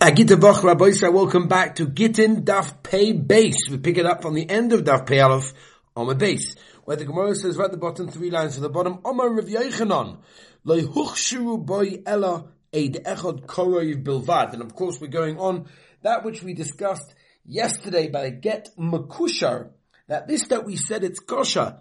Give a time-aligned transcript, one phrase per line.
[0.00, 3.68] Agita Boch Rabbi welcome back to Gittin Daf Pei Base.
[3.68, 5.52] We pick it up from the end of Daf Pei Aleph
[5.94, 6.54] on the base,
[6.86, 9.44] where the Gemara says right at the bottom, three lines at the bottom, Omar Rav
[9.44, 10.16] Yechanan,
[10.64, 14.54] Loi Huchshiru Ella Eid Echad Koroiv Bilvad.
[14.54, 15.66] And of course we're going on
[16.00, 17.14] that which we discussed
[17.44, 19.68] yesterday by Get Makushar,
[20.08, 21.78] that this that we said it's kosher,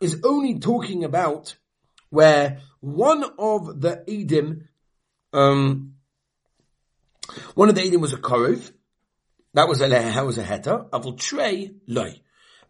[0.00, 1.54] is only talking about
[2.10, 4.66] where one of the Edim,
[5.32, 5.93] um,
[7.54, 8.70] one of the Edom was a Korov.
[9.54, 10.90] That was a that was a Heta.
[10.90, 12.20] Avul Trey Loy.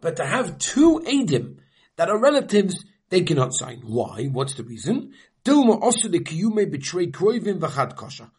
[0.01, 1.57] But to have two Edom
[1.95, 3.81] that are relatives, they cannot sign.
[3.85, 4.25] Why?
[4.25, 5.13] What's the reason?
[5.43, 8.29] Dilma also the Kiyume betray Kroivim v'chad kosher.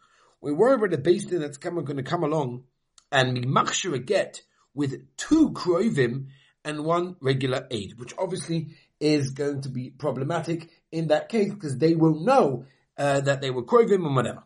[0.41, 2.63] We worry about the base that's going to come along
[3.11, 4.41] and be machshir a get
[4.73, 6.27] with two Kroivim
[6.63, 11.77] and one regular aid, which obviously is going to be problematic in that case because
[11.77, 12.65] they won't know
[12.97, 14.43] uh, that they were Kroivim and whatever.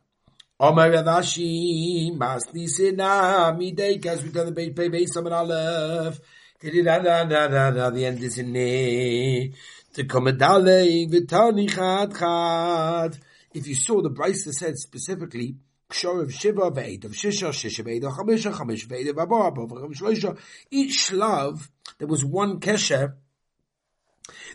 [0.63, 6.19] Omar Rav Ashi, Masni Sina, Midei, because we've done the Beit Pei Beit Summon Aleph.
[6.59, 9.53] The end is in ne.
[9.95, 13.17] To come Dale, Vitani Chad Chad.
[13.55, 15.55] If you saw the Brisa said specifically,
[15.89, 19.65] Kshor of Shiva, Veid of Shisha, Shisha, Veid of Chamisha, Chamish, Veid of Abba, Abba,
[19.65, 20.37] Shloisha.
[20.69, 23.15] Each Shlav, there was one Kesher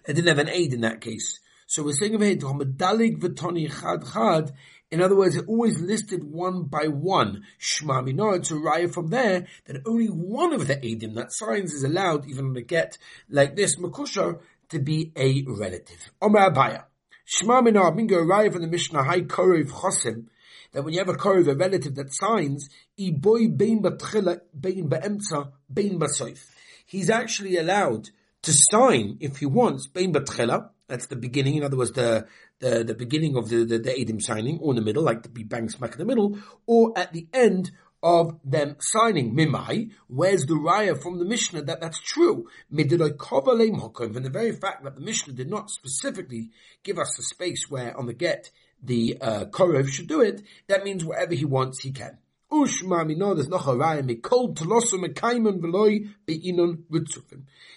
[0.05, 1.41] that didn't have an aid in that case.
[1.67, 4.52] So we're saying of Veid, Dalig Vitani Chad Chad,
[4.91, 7.42] in other words, it always listed one by one.
[7.61, 11.83] Shma Minor, to arrive from there that only one of the Edim that signs is
[11.83, 12.97] allowed, even on a get
[13.29, 16.11] like this, Makusha, to be a relative.
[16.23, 16.84] Omer Abaye.
[17.27, 20.27] Shma Minor, Mingo raya from the Mishnah, Hai Korov Chosim,
[20.73, 25.51] that when you have a Korov, a relative that signs, Iboy Bein Batchila, Bein Ba'emtza,
[25.73, 26.47] Bein Basoif.
[26.87, 28.11] He's actually allowed
[28.42, 31.57] to sign, if he wants, Bein Batchila, that's the beginning.
[31.57, 32.27] In other words, the
[32.58, 35.28] the, the beginning of the, the, the Edim signing, or in the middle, like the
[35.44, 37.70] bang smack in the middle, or at the end
[38.02, 39.34] of them signing.
[39.34, 42.46] Mimai, where's the raya from the Mishnah that that's true?
[42.68, 46.50] From the very fact that the Mishnah did not specifically
[46.83, 48.50] give us the space where on the get
[48.83, 52.18] the uh, Korov should do it, that means wherever he wants, he can.
[52.48, 56.08] There's no mikol veloy.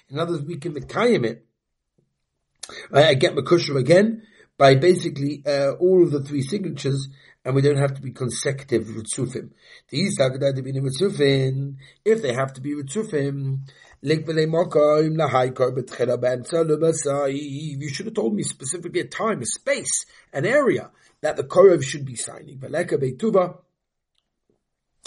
[0.10, 1.46] In other words, we can mekayim it.
[2.94, 4.22] I get makusher again,
[4.60, 7.08] by basically uh, all of the three signatures,
[7.46, 9.52] and we don't have to be consecutive ritzufim.
[9.88, 13.62] These ritzufim, if they have to be ritzufim,
[14.02, 14.16] you
[17.90, 22.06] should have told me specifically a time, a space, an area that the korov should
[22.06, 22.62] be signing.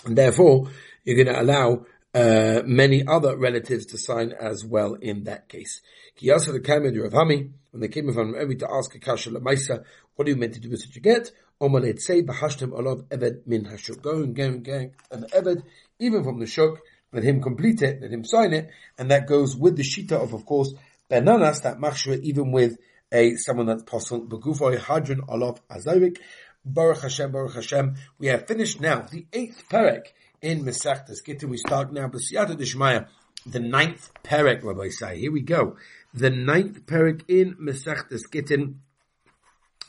[0.05, 0.71] And therefore,
[1.05, 5.81] you're going to allow uh, many other relatives to sign as well in that case.
[6.21, 9.85] Kiyasa the Kamed Rav Hami, when they came from Rebbe to ask a kasha lemaisa,
[10.15, 11.31] what are you meant to do with such a get?
[11.61, 14.03] Omalet say bahashtem olav eved min hashuk.
[14.03, 15.63] Go and and go an eved,
[15.99, 16.81] even from the shuk,
[17.13, 18.69] let him complete it, let him sign it,
[18.99, 20.75] and that goes with the shita of, of course,
[21.09, 22.79] Ben Nanas, that machshua, even with
[23.11, 24.27] a someone that's possible.
[24.27, 26.19] Begufoy hadron olav azayrik.
[26.65, 27.97] Baruch Hashem, Baruch Hashem.
[28.19, 30.07] We have finished now the eighth parak
[30.43, 31.49] in Masechtas Gittin.
[31.49, 33.07] We start now B'siyata Dishmaya,
[33.47, 35.21] the ninth parak, Rabbi Say.
[35.21, 35.77] Here we go.
[36.13, 38.81] The ninth parak in Masechtas Gittin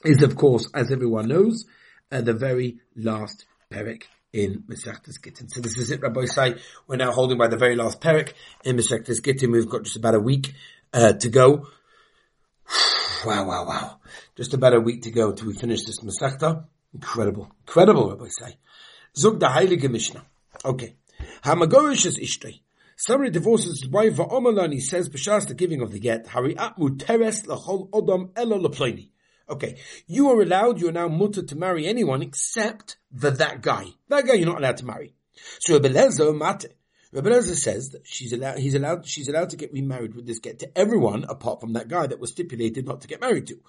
[0.06, 1.66] is, of course, as everyone knows,
[2.12, 5.50] uh, the very last parak in Masechtas Gittin.
[5.50, 6.56] So this is it, Rabbi Say.
[6.88, 8.34] We're now holding by the very last parak
[8.64, 9.52] in Masechtas Gittin.
[9.52, 10.54] We've got just about a week
[10.94, 11.68] uh, to go.
[13.26, 14.00] wow, wow, wow.
[14.36, 16.66] Just about a week to go till we finish this Masechta.
[16.94, 17.52] Incredible.
[17.62, 18.58] Incredible, Rabbi Say.
[19.16, 20.26] Zug the Heilige Mishnah.
[20.66, 20.96] Okay.
[21.44, 22.62] Hamagorish is ishtay.
[22.96, 27.44] Somebody divorces his wife, Va'omalani says, B'shas the giving of the get, Hari atmu teres
[27.44, 28.72] lachol odom elo.
[29.50, 29.78] Okay.
[30.08, 33.88] You are allowed, you are now mutter to marry anyone except the that guy.
[34.08, 35.16] That guy you're not allowed to marry.
[35.60, 36.72] So Rebelezer mate.
[37.14, 40.60] Rebelezer says that she's allowed, he's allowed, she's allowed to get remarried with this get
[40.60, 43.60] to everyone apart from that guy that was stipulated not to get married to.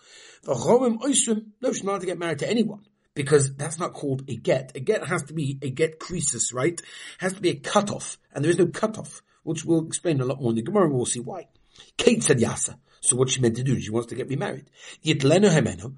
[0.46, 4.24] V'chomim oisrim, no, she's not allowed to get married to anyone because that's not called
[4.28, 4.72] a get.
[4.74, 6.72] A get has to be a get creases, right?
[6.72, 6.84] It
[7.18, 10.40] has to be a cutoff, and there is no cutoff, which we'll explain a lot
[10.40, 11.48] more in the Gemara, we'll see why.
[11.96, 12.76] Kate said yasa.
[13.00, 14.70] So what she meant to do, is she wants to get remarried.
[15.04, 15.94] Yitlenu hemenu.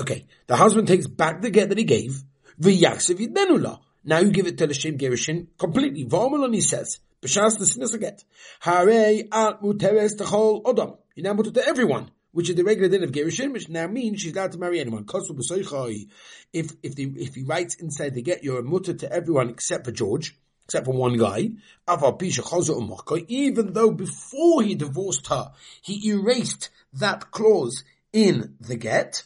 [0.00, 2.22] Okay, the husband takes back the get that he gave.
[2.60, 6.06] V'yaksev yidnenu Now you give it to the Shem Gerushin completely.
[6.06, 8.24] V'omelon says, B'shas the sinners get.
[8.60, 10.98] Hare at muteres techol odom.
[11.14, 14.34] You now to everyone which is the regular din of Gerushin, which now means she's
[14.34, 15.06] allowed to marry anyone.
[15.06, 19.86] If if the if he writes inside the get, you're a mutter to everyone except
[19.86, 20.36] for George,
[20.66, 21.52] except for one guy.
[23.28, 29.22] Even though before he divorced her, he erased that clause in the get.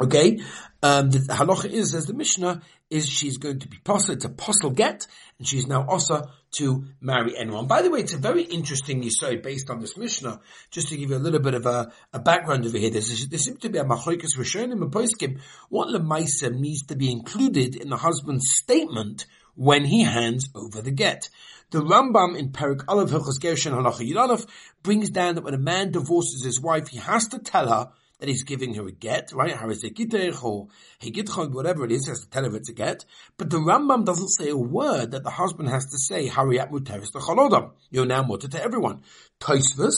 [0.00, 0.40] Okay,
[0.82, 4.30] um, the halacha is, as the Mishnah, is she's going to be posel, it's a
[4.30, 5.06] posel get,
[5.38, 7.66] and she's now also to marry anyone.
[7.66, 11.10] By the way, it's a very interesting yisod based on this Mishnah, just to give
[11.10, 12.88] you a little bit of a, a background over here.
[12.88, 17.76] There seems to be a machlokes rishonim and poskim, what lemaisa needs to be included
[17.76, 21.28] in the husband's statement when he hands over the get.
[21.72, 24.46] The Rambam in Perik Aleph Hilchos Gerushin Halacha Yud
[24.82, 28.28] brings down that when a man divorces his wife, he has to tell her that
[28.28, 29.54] he's giving her a get, right?
[29.54, 30.68] Harizekitech or
[31.02, 33.04] Hegitchon, whatever it is, has to tell her it's a get.
[33.36, 37.10] But the Rambam doesn't say a word that the husband has to say, Hariyat Muteris
[37.12, 37.72] Cholodam.
[37.90, 39.02] You're now mutter to everyone.
[39.40, 39.94] Toisvus,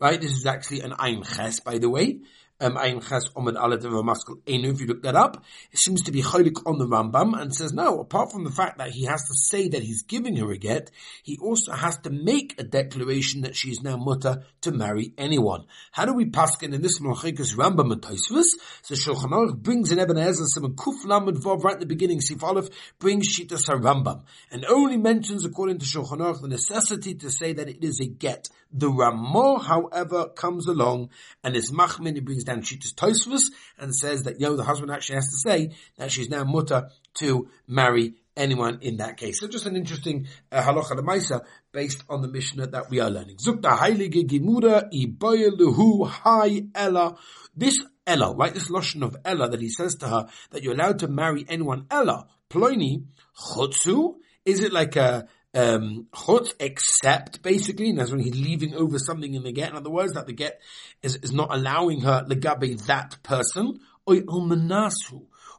[0.00, 0.20] right?
[0.20, 2.20] This is actually an Ein Ches, by the way
[2.60, 6.62] um, Ches Omid Maskal Enu, if you look that up, it seems to be Cholik
[6.64, 9.68] on the Rambam and says no, apart from the fact that he has to say
[9.68, 10.90] that he's giving her a get,
[11.22, 15.66] he also has to make a declaration that she is now mutter to marry anyone.
[15.92, 18.54] How do we paskin in this Malchikas Rambam and?
[18.82, 22.20] So Shulchan Aruch brings in Eben Ezer some Kuf Lamed Vav right at the beginning,
[22.20, 22.68] Sif Aleph
[22.98, 27.68] brings Shitas Rambam and only mentions according to Shulchan Aruch the necessity to say that
[27.68, 28.48] it is a get.
[28.72, 31.10] The Ramah, however, comes along
[31.44, 33.42] and is Machmin, he brings down Shitas Tosfos
[33.78, 37.48] and says that, yo, the husband actually has to say that she's now mutter to
[37.66, 39.40] marry anyone in that case.
[39.40, 43.36] So just an interesting uh, halacha lemaisa based on the Mishnah that we are learning.
[43.36, 47.16] Zukta heilige iboyeluhu hai ella.
[47.56, 48.52] This ella, right?
[48.52, 51.86] This lotion of ella that he says to her that you're allowed to marry anyone
[51.90, 52.26] ella.
[52.50, 53.04] Ploini
[53.54, 54.14] chutzu.
[54.44, 55.26] Is it like a
[55.56, 59.70] um, chutz except basically, and that's when he's leaving over something in the get.
[59.70, 60.60] In other words, that the get
[61.02, 63.80] is, is not allowing her legabe that person.
[64.04, 64.16] Or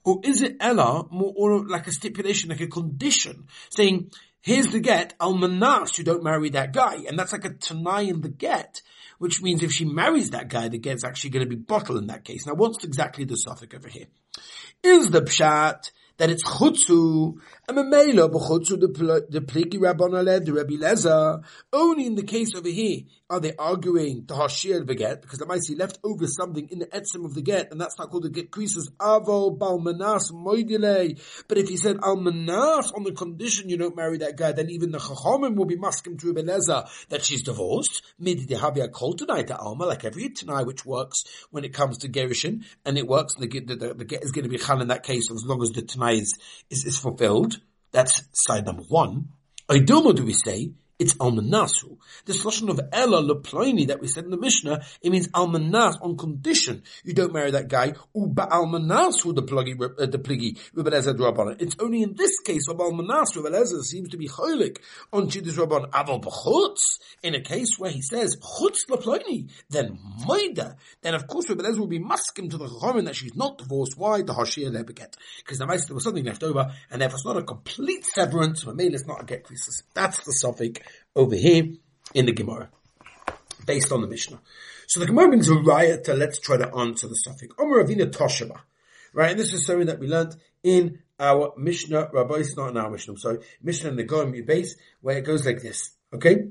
[0.07, 4.79] or is it Ella more or like a stipulation, like a condition, saying, here's the
[4.79, 6.99] get, almanas, you don't marry that guy.
[7.09, 8.81] And that's like a tanai in the get,
[9.17, 12.07] which means if she marries that guy, the get's actually going to be bottled in
[12.07, 12.45] that case.
[12.47, 14.07] Now what's exactly the suffix over here?
[14.81, 17.35] Is the pshat that it's chutzu,
[17.67, 18.79] and memela b'chutzu
[19.29, 21.43] the pliki rabbon aled, the Rebbe Lezer.
[21.71, 25.77] Only in the case over here are they arguing the hashir beget because the Maisi
[25.77, 28.51] left over something in the etzim of the get, and that's not called the get
[28.51, 31.19] creases avo balmanas moidile.
[31.47, 34.91] But if he said almanas on the condition you don't marry that guy, then even
[34.91, 38.01] the chachomim will be maskim to Lezer that she's divorced.
[38.17, 42.09] Mid dehavia kol tonight to alma like every tonight which works when it comes to
[42.09, 43.35] gerushin, and it works.
[43.35, 45.61] The, the, the, the get is going to be chal in that case as long
[45.61, 46.37] as the tonight is,
[46.69, 47.59] is, fulfilled.
[47.91, 49.29] That's side number one.
[49.69, 51.97] Idoma do we say it's almanasu.
[52.25, 56.17] This lashon of ella leploini that we said in the Mishnah, it means almanas on
[56.17, 57.93] condition you don't marry that guy.
[58.15, 61.61] Uba almanasu the pluggy uh, the pligi rabbanon.
[61.61, 64.77] It's only in this case where almanas Rebbe seems to be cholik
[65.13, 65.91] on chidus rabbanon.
[65.91, 66.79] Aval b'chutz
[67.21, 70.77] in a case where he says chutz leploini, then moida.
[71.01, 73.97] Then of course Rebbe will be maskim to the chachamim that she's not divorced.
[73.97, 75.13] Why the hashir lebeget?
[75.45, 78.63] Because the there was something left over, and therefore it's not a complete severance.
[78.63, 79.83] But maybe it's not a get creases.
[79.93, 80.81] That's the suffix
[81.17, 81.73] over here
[82.13, 82.69] in the Gemara,
[83.65, 84.39] based on the Mishnah.
[84.87, 87.53] So the Gemara brings a riot to let's try to answer the suffix.
[87.59, 88.61] Omer Avina Toshaba.
[89.13, 92.77] Right, and this is something that we learned in our Mishnah, Rabbi, it's not in
[92.77, 96.49] our Mishnah, I'm sorry, Mishnah in the Goim base, where it goes like this, okay?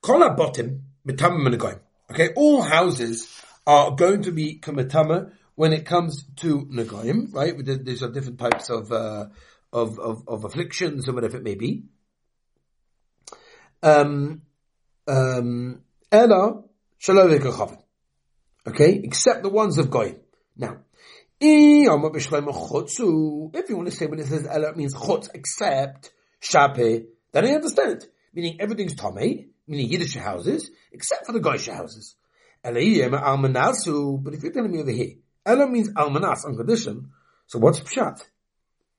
[0.00, 1.80] Kol bottom mitamim and
[2.10, 7.54] Okay, all houses are going to be kamatama when it comes to Nagoim, right?
[7.84, 9.26] These are different types of, uh,
[9.72, 11.82] of, of, of afflictions or whatever it may be.
[13.82, 14.42] Um,
[15.06, 15.82] um,
[18.66, 20.16] Okay, except the ones of Goy.
[20.56, 20.78] Now,
[21.40, 22.14] if you want
[23.88, 28.06] to say when it says Ella, it means chutz, except shape, then I understand.
[28.34, 32.16] Meaning everything's Tomei, meaning Yiddish houses, except for the Goyish houses.
[32.62, 35.14] But if you're telling me over here,
[35.46, 37.10] Ella means almanas on condition,
[37.46, 38.20] so what's pshat?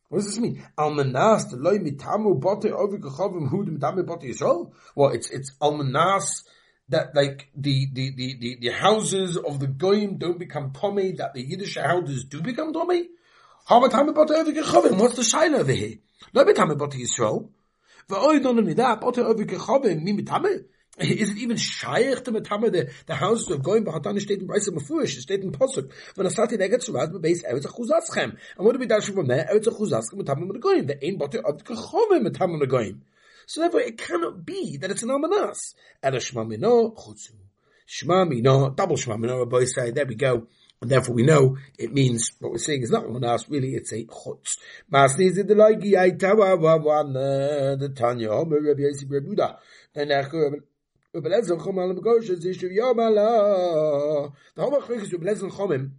[0.10, 0.66] What does this mean?
[0.78, 4.72] Almanas loy mitamu bote ovikachavim hu mitamu bote yisrael.
[4.96, 6.44] Well, it's it's almanas
[6.90, 11.36] that like the, the, the, the, the houses of the goyim don't become tomei, that
[11.36, 13.06] the Yiddish houses do become tomei.
[13.68, 14.98] How mitamu bote ovikachavim?
[14.98, 15.98] What's the shaila over here?
[16.34, 17.50] Loy mitamu bote yisrael.
[18.10, 20.66] Only that, bote ovikachavim mi mitamu.
[21.00, 24.70] Is it even shaykh to metame the, the houses of going b'hatani steht in Breise
[24.70, 28.36] Mefurish, steht in Posuk, when a sati neget shuraz bebeis eretz achuzatzchem.
[28.58, 29.48] And what do we dash from there?
[29.50, 30.88] Eretz achuzatzchem metame menagoyim.
[30.88, 33.00] The ein bote od kechome metame menagoyim.
[33.46, 35.74] So therefore it cannot be that it's an almanas.
[36.04, 37.32] Ela shma mino chutzu.
[37.88, 40.48] Shma mino, double shma mino, Rabbi say, there we go.
[40.82, 44.04] And therefore we know it means what we're saying is not almanas, really it's a
[44.04, 44.58] chutz.
[44.90, 49.58] Mas nizid the loigi aitawa wa wan the Tanya, Rabbi Yossi Rebuda.
[49.96, 50.24] And uh,
[51.12, 51.22] the
[54.58, 55.92] whole Machlokas Rabbi Lezer Chomel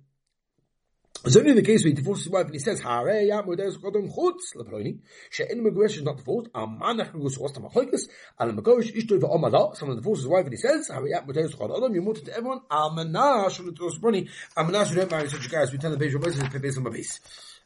[1.23, 3.76] it's only the case where he divorces his wife and he says, Hare ya modes
[3.76, 8.09] kodom chutz leploni, she'en megoresh is not divorced, a manach megus was tam achoikas,
[8.40, 11.55] ala megoresh ishto eva omala, someone divorces his wife and he says, Hare ya modes
[11.55, 15.49] kodom, you mutter to everyone, amana shul to osbroni, amana shul don't marry such a
[15.50, 17.21] guy as we tell the Beis Rabbis, it's based on my base.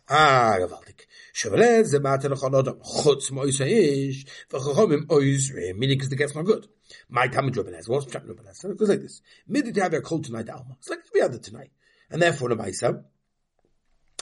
[0.09, 1.07] Ah, Gavaldik.
[1.33, 6.67] Shevele ze mater chodom, chutz mois ha'ish, v'chachomim oizre, meaning because the gets not good.
[7.09, 8.29] My time in Rabbanez, what's Pshat?
[8.29, 9.23] It goes like this.
[9.47, 10.77] Midi to have a cold tonight, Alma.
[10.79, 11.71] It's like every other tonight.
[12.11, 13.03] And therefore, the Maisa,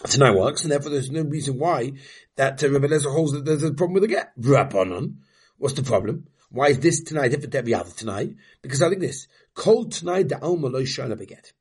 [0.05, 1.93] tonight works, and therefore there's no reason why
[2.37, 4.33] that uh, Rabbi holds that there's a problem with the get.
[4.41, 5.17] Rabbanon.
[5.59, 6.27] What's the problem?
[6.51, 8.35] Why is this tonight different to every other tonight?
[8.61, 9.29] Because I think this.
[9.55, 11.53] Cold tonight, the Alma lo shana beget.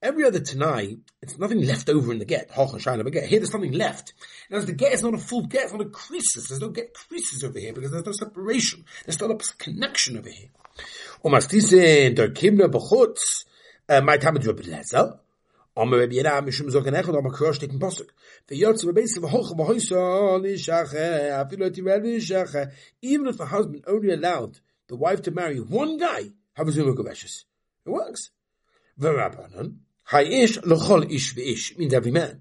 [0.00, 2.52] Every other tonight, it's nothing left over in the get.
[2.52, 3.24] Hoch and shana beget.
[3.24, 4.12] Here there's something left.
[4.48, 6.46] Now the get is not a full get, it's not a creases.
[6.48, 8.84] There's no get creases over here because there's no separation.
[9.04, 10.50] There's not a connection over here.
[11.24, 13.44] Kimna bechutz,
[13.88, 15.18] uh, my time is Lezer.
[15.76, 16.06] Am Rabbi
[22.06, 22.72] nishache.
[23.02, 27.44] Even if the husband only allowed the wife to marry one guy, a zuma It
[27.86, 28.30] works.
[30.10, 32.40] Ha'ish l'chol ish v'ish, means every man.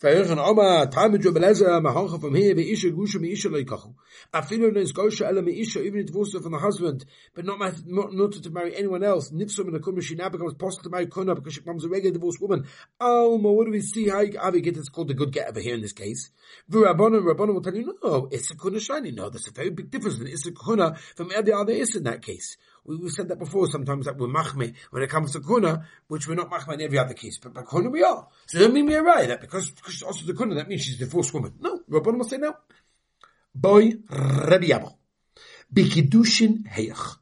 [0.00, 3.94] Vayirchan Oma, time of Jubeleza, Mahancha from here, Ve'isha Gusha Me'isha Leikachu.
[4.32, 8.50] Afilu Gosha Ela Me'isha, even if divorced from the husband, but not, not, not to
[8.50, 9.30] marry anyone else.
[9.30, 12.14] Nipsum and Akuma, she now becomes possible to marry Kuna because she becomes a regular
[12.14, 12.64] divorced woman.
[13.00, 14.08] Oh, Alma, what do we see?
[14.08, 16.30] How, how we get it's called the good get over here in this case?
[16.70, 19.10] V'Rabbanon, Rabbanon will tell you, no, it's a Kuna shiny.
[19.10, 20.18] No, there's a very big difference.
[20.20, 22.56] It's a Kuna from every other is in that case.
[22.88, 26.26] We, we said that before sometimes that we're machme when it comes to kuna, which
[26.26, 27.36] we're not machme in every other case.
[27.36, 28.26] But by kuna we are.
[28.46, 31.04] So that mean we're right that because, because also the kuna, that means she's a
[31.04, 31.52] divorced woman.
[31.60, 32.56] No, Rabban will say no.
[33.54, 34.94] Boy Rabbi Abba.
[35.72, 37.18] Bikidushin heyach.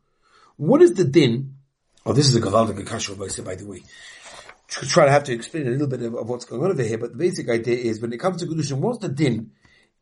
[0.57, 1.57] What is the din?
[2.07, 3.83] Oh, this is a gavaldik kasha by the way.
[4.69, 6.99] Try to have to explain a little bit of, of, what's going on over here,
[6.99, 9.51] but the basic idea is when it comes to kedushin, what's the din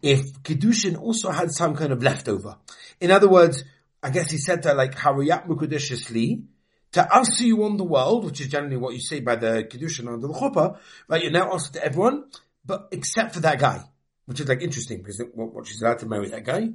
[0.02, 2.56] if kedushin also had some kind of leftover?
[3.00, 3.64] In other words,
[4.04, 6.44] I guess he said to like Hariyat Mukudishli,
[6.92, 10.06] to answer you on the world, which is generally what you say by the Kedushin
[10.06, 10.76] under the Chuppah,
[11.08, 11.22] right?
[11.22, 12.24] You're now answered to everyone,
[12.66, 13.82] but except for that guy,
[14.26, 16.68] which is like interesting because what, what she's allowed to marry that guy.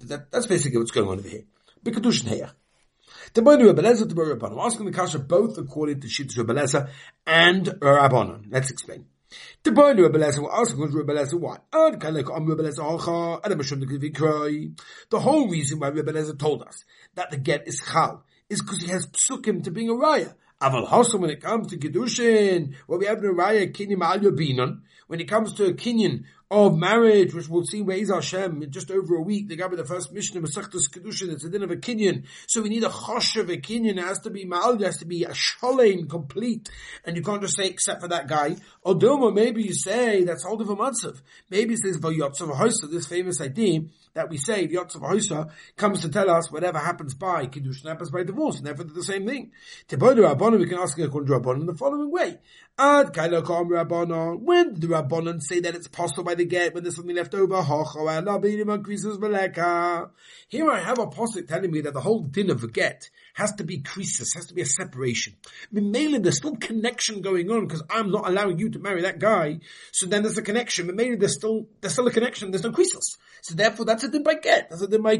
[0.00, 1.44] That, that's basically what's going on over here.
[1.82, 2.50] Bikadushin here.
[3.32, 4.52] The boy Rebbe Lezer to Rabbanon.
[4.52, 6.90] I'm asking the kasha both according to Shittas Rebbe Lezer
[7.26, 8.46] and Rabbanon.
[8.50, 9.06] Let's explain.
[9.66, 11.58] Rebbe Lezer, asking Rebbe Lezer why?
[11.72, 14.70] And Rebbe Lezer
[15.10, 18.82] The whole reason why Rebbe Lezer told us that the get is chal is because
[18.82, 20.34] he has psukim to bring a raya.
[20.60, 24.80] Aval Hossam, when it comes to Kedushin, what we have a raya, kinyan ma'al yobinon,
[25.08, 28.70] when it comes to a kinyan of marriage, which we'll see where is Hashem in
[28.70, 29.48] just over a week.
[29.48, 31.32] They got me the first mission of Masechtas Kedushin.
[31.32, 32.24] It's a din of a kinyan.
[32.46, 33.98] So we need a chosh of a kinyan.
[33.98, 34.80] It has to be ma'al.
[34.80, 36.70] It has to be a sholem, complete.
[37.04, 38.56] And you can't just say except for that guy.
[38.86, 41.20] Odoma, maybe you say that's all of a matzav.
[41.50, 43.80] Maybe it says v'yotzav hosa, this famous idea
[44.14, 48.22] that we say v'yotzav hosa comes to tell us whatever happens by Kedushin happens by
[48.22, 48.58] divorce.
[48.58, 49.50] And therefore the same thing.
[49.88, 52.38] Tibodu Rabbanon, we can ask according to in the following way.
[52.78, 54.40] Ad kailakom Rabbanon.
[54.40, 57.34] When did the Rabbanon say that it's possible by the get when there's something left
[57.34, 57.62] over?
[60.48, 63.64] Here I have a posik telling me that the whole din of get has to
[63.64, 65.34] be creases, has to be a separation.
[65.72, 69.58] Mainly there's still connection going on because I'm not allowing you to marry that guy.
[69.92, 72.72] So then there's a connection, but mainly there's still, there's still a connection, there's no
[72.72, 73.18] creases.
[73.42, 75.18] So therefore that's a din by get, that's a din by.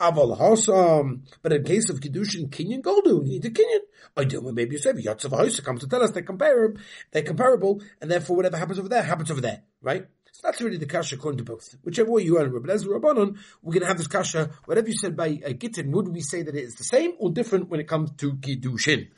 [0.00, 1.20] Aval.
[1.42, 3.80] But in case of kiddushin, kinyan goldu, you need a kinyan.
[4.16, 6.80] I do, maybe you say, Yatzav comes to tell us they're comparable,
[7.10, 10.06] they're comparable, and therefore whatever happens over there happens over there, right?
[10.38, 11.74] So that's really the kasha according to both.
[11.82, 14.50] Whichever way you are, Rabbi Lezer Rabbanon, we're going to have this kasha.
[14.66, 17.32] Whatever you said by uh, Gittin, would we say that it is the same or
[17.32, 19.08] different when it comes to Kiddushin?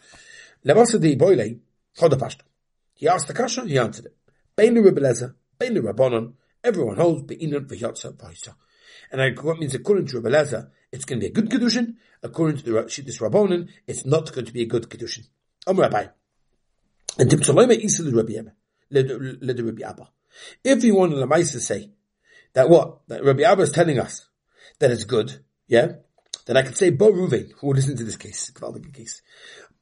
[2.94, 4.16] He asked the kasha, he answered it.
[4.56, 6.32] Beinu Rabbi Lezer, Beinu Rabbanon,
[6.64, 8.54] everyone holds be'inan v'yotza v'yotza.
[9.12, 11.96] And what means according to Rabbi it's going to be a good Kiddushin.
[12.22, 15.26] According to the Shittis Rabbanon, it's not going to be a good Kiddushin.
[15.66, 16.06] Am Rabbi.
[17.18, 20.08] And Timtzaloyme Isa le Rabbi Abba.
[20.64, 21.90] If you want to say
[22.54, 23.00] that what?
[23.08, 24.26] That Rabbi Abba is telling us
[24.78, 25.92] that it's good, yeah?
[26.46, 29.22] Then I could say Bo Ruvain, who will listen to this case, Kvaldik case.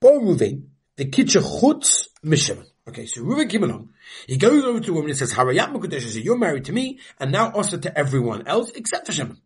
[0.01, 2.67] Bo Ruvain, the kitcha chutz mishaman.
[2.89, 3.91] Okay, so Reuven came along.
[4.27, 7.01] He goes over to a woman and says, Harayat Mukadesh says, you're married to me,
[7.21, 9.39] and now also to everyone else except for Shimon.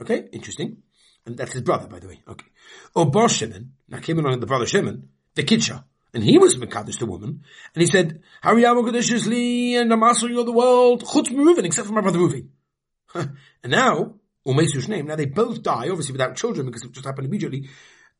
[0.00, 0.78] Okay, interesting.
[1.26, 2.22] And that's his brother, by the way.
[2.26, 2.46] Okay.
[2.94, 5.84] Or Shimon, now came along the brother Shimon, the kitcha.
[6.14, 7.42] And he was Mekadosh the woman.
[7.74, 11.86] And he said, Hariyam Kodesh li, and I'm answering of the world, Chutz Reuven, except
[11.86, 12.48] for my brother Reuven.
[13.14, 14.14] and now,
[14.46, 17.68] Umesu's name, now they both die, obviously without children, because it just happened immediately.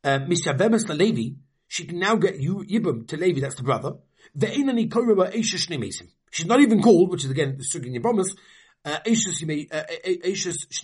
[0.03, 1.35] Uh, Mishavemes Levi,
[1.67, 3.93] she can now get Yibum to Levi, that's the brother.
[6.31, 8.35] She's not even called, which is again the Sugin Yebomus,
[8.85, 9.67] uh, Shnei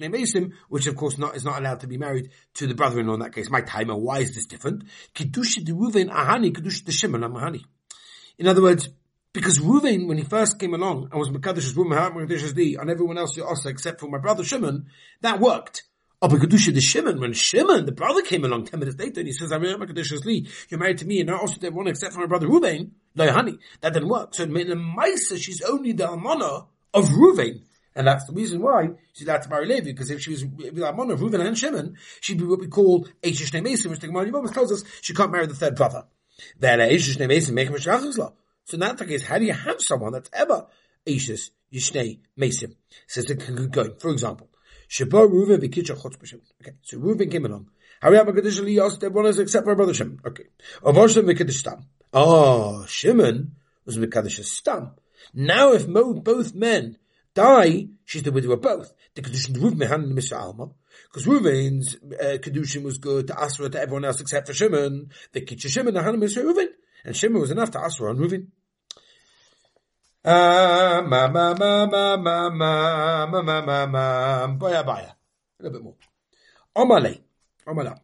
[0.02, 3.20] Mesim, which of course not, is not allowed to be married to the brother-in-law in
[3.22, 3.50] that case.
[3.50, 4.84] My timer, why is this different?
[5.14, 7.24] Kiddush de Ruven Ahani, Kiddush de Shimon.
[8.38, 8.90] In other words,
[9.32, 13.70] because Ruvain, when he first came along and was Mekadosh's Ruvain, on everyone else also
[13.70, 14.88] except for my brother Shimon,
[15.22, 15.84] that worked.
[16.22, 19.28] Oh, but Kedusha the Shimon, when Shimon, the brother, came along 10 minutes later and
[19.28, 22.14] he says, I'm Kedusha's Lee, you're married to me and I also did one except
[22.14, 24.34] for my brother Ruvain, no honey, that didn't work.
[24.34, 27.62] So in the Maisa, she's only the Amana of Ruvain.
[27.96, 30.84] And that's the reason why she's allowed to marry Levi, because if she was with
[30.84, 34.30] Amon of Reuven and Shimon, she'd be what we call Ashish Mason, which the Gemara
[34.30, 36.06] Yevamos tells us she can't marry the third brother.
[36.60, 38.34] Then Ashish Mason make him a So
[38.74, 40.68] in that case, how do you have someone that's ever
[41.08, 42.76] Ashish Yishnei Mason?
[43.08, 43.96] Says it can go.
[43.98, 44.50] For example,
[44.90, 46.42] Shabo Reuven v'kitcha chutz b'Shimon.
[46.62, 47.70] Okay, so Reuven came along.
[48.02, 50.20] Harry Abba Li asked everyone else except my brother Shimon.
[50.26, 50.44] Okay.
[50.84, 51.86] Avoshem v'kiddush stam.
[52.12, 54.92] Oh, Shimon was v'kiddush stam.
[55.34, 56.98] Now if both men
[57.36, 58.92] die, she's the widow of both.
[59.14, 60.40] The Kedushin Ruv Mehan and Mr.
[60.40, 60.70] Alma.
[61.04, 65.12] Because Ruvain's uh, Kedushin was good to Asra to everyone else except for Shimon.
[65.34, 66.44] The Kitcha Shimon, the Hanan Mr.
[66.44, 66.70] Ruvain.
[67.04, 68.48] And Shimon was enough to Asra on Ruvain.
[70.24, 75.12] Uh, ma ma ma ma ma ma ma ma ma ma baya baya.
[75.60, 75.96] A little bit more.
[76.76, 77.22] Omale.
[77.68, 78.00] Omala.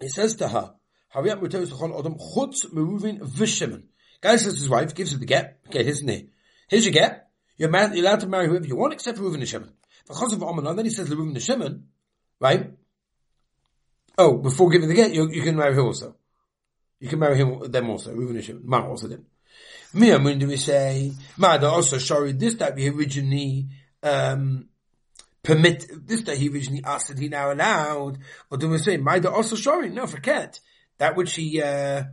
[0.00, 0.74] He says to her,
[1.14, 3.82] Hariyat Mutos Chon Odom Chutz Meruvin Vishimon.
[4.20, 5.58] Guy says his wife, gives her the get.
[5.70, 6.28] Here's the name.
[6.68, 7.29] Here's your get.
[7.60, 9.70] You're, married, you're allowed to marry whoever you want, except Reuven and Shimon.
[10.08, 11.88] And then he says Reuven and Shimon,
[12.40, 12.70] right?
[14.16, 16.16] Oh, before giving the get, you, you can marry him also.
[17.00, 18.62] You can marry him, them also, Reuven and Shimon.
[18.64, 19.26] Ma also did.
[19.92, 23.68] Me and when do we say, Ma also, sorry, this that we originally,
[24.02, 24.70] um,
[25.42, 29.18] permit, this that he originally asked that he now allowed, or do we say, Ma
[29.26, 30.60] also, sorry, no, forget.
[30.96, 32.04] That which he, uh,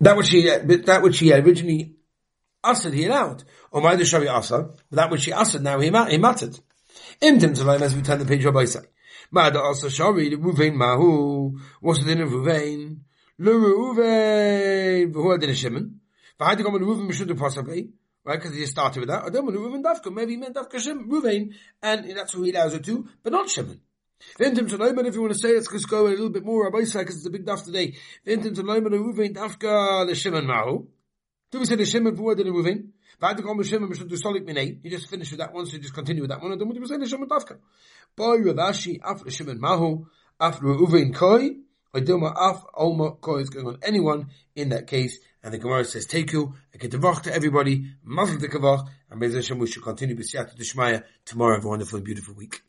[0.00, 1.96] that which he, uh, that which he originally
[2.64, 3.44] Asad he allowed.
[3.70, 6.58] Or my the Shari Asad, but that which he Asad now he, he mattered.
[7.20, 8.80] Imtim Salayim as we turn the page Rabbi say.
[9.34, 12.98] Ma'ada also Shari, the Ruvain Mahu, what's the din of Ruvain?
[13.38, 16.00] Le Ruvain, who did a Shimon?
[16.38, 17.84] V'haydi gom Ruvain Mishudu possibly, eh?
[18.24, 18.40] right?
[18.40, 19.26] Because he started with that.
[19.26, 22.78] Adam Ruvain Dafka, maybe he meant Dafka Shimon, Ruvain, and that's who he allows her
[22.78, 23.80] to, but not Shimon.
[24.38, 26.64] Vintim to Leiman, if you want to say it, let's go a little bit more
[26.64, 27.96] Rabbi say because it's a big daf today.
[28.26, 30.86] Vintim to Leiman, Ruvain Dafka, the Shimon Mahu.
[31.54, 32.88] Do we say the Shimon for the Reuven?
[33.22, 34.80] V'ad kol Shimon b'shul do solik minei.
[34.82, 36.50] You just finish with that one, so you just continue with that one.
[36.50, 37.58] And then we say the Shimon Tafka.
[38.16, 40.04] Boy Rav Ashi af Shimon Mahu
[40.40, 41.50] af Reuven Koi.
[41.94, 45.20] Idoma af Alma Koi is going on anyone in that case.
[45.44, 49.34] And the Gemara says, take you, a ketavach to everybody, mazel the kavach, and Bez
[49.34, 51.54] Hashem we should continue with Siyata Dishmaya tomorrow.
[51.54, 52.62] Have a wonderful and beautiful week.